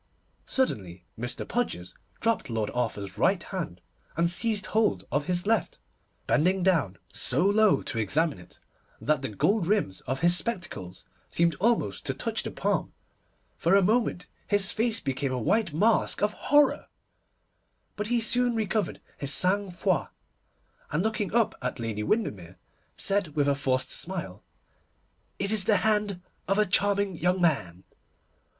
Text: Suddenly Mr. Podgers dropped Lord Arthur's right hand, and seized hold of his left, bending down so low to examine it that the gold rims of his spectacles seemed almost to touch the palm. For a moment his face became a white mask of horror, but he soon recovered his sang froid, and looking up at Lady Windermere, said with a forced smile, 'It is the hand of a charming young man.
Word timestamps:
Suddenly 0.47 1.05
Mr. 1.15 1.47
Podgers 1.47 1.93
dropped 2.21 2.49
Lord 2.49 2.71
Arthur's 2.73 3.19
right 3.19 3.43
hand, 3.43 3.81
and 4.17 4.31
seized 4.31 4.65
hold 4.65 5.05
of 5.11 5.25
his 5.25 5.45
left, 5.45 5.77
bending 6.25 6.63
down 6.63 6.97
so 7.13 7.45
low 7.45 7.83
to 7.83 7.99
examine 7.99 8.39
it 8.39 8.59
that 8.99 9.21
the 9.21 9.29
gold 9.29 9.67
rims 9.67 10.01
of 10.07 10.21
his 10.21 10.35
spectacles 10.35 11.05
seemed 11.29 11.53
almost 11.61 12.03
to 12.07 12.15
touch 12.15 12.41
the 12.41 12.49
palm. 12.49 12.93
For 13.59 13.75
a 13.75 13.83
moment 13.83 14.25
his 14.47 14.71
face 14.71 14.99
became 14.99 15.31
a 15.31 15.37
white 15.37 15.71
mask 15.71 16.23
of 16.23 16.33
horror, 16.33 16.87
but 17.95 18.07
he 18.07 18.19
soon 18.21 18.55
recovered 18.55 19.01
his 19.19 19.31
sang 19.31 19.69
froid, 19.69 20.07
and 20.89 21.03
looking 21.03 21.31
up 21.31 21.53
at 21.61 21.79
Lady 21.79 22.01
Windermere, 22.01 22.57
said 22.97 23.35
with 23.35 23.47
a 23.47 23.53
forced 23.53 23.91
smile, 23.91 24.41
'It 25.37 25.51
is 25.51 25.63
the 25.65 25.77
hand 25.85 26.21
of 26.47 26.57
a 26.57 26.65
charming 26.65 27.15
young 27.17 27.39
man. 27.39 27.83